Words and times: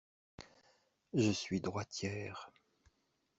Je 1.13 1.29
suis 1.29 1.59
droitière. 1.61 2.49